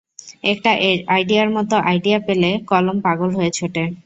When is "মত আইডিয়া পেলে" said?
1.55-2.49